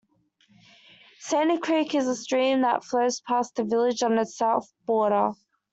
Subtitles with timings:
[1.19, 5.33] Sandy Creek is a stream that flows past the village on its south border.